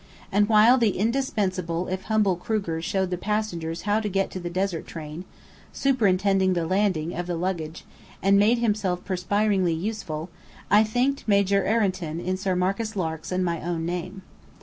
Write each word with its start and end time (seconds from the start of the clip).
And 0.31 0.49
while 0.49 0.79
the 0.79 0.97
indispensable 0.97 1.87
if 1.87 2.05
humble 2.05 2.35
Kruger 2.35 2.81
showed 2.81 3.11
the 3.11 3.19
passengers 3.19 3.83
how 3.83 3.99
to 3.99 4.09
get 4.09 4.31
to 4.31 4.39
the 4.39 4.49
desert 4.49 4.87
train, 4.87 5.25
superintended 5.71 6.55
the 6.55 6.65
landing 6.65 7.13
of 7.13 7.27
the 7.27 7.35
luggage, 7.35 7.85
and 8.19 8.39
made 8.39 8.57
himself 8.57 9.05
perspiringly 9.05 9.75
useful, 9.75 10.31
I 10.71 10.83
thanked 10.83 11.27
Major 11.27 11.63
Ireton 11.67 12.19
in 12.19 12.35
Sir 12.35 12.55
Marcus 12.55 12.95
Lark's 12.95 13.31
and 13.31 13.45
my 13.45 13.61
own 13.61 13.85
name. 13.85 14.23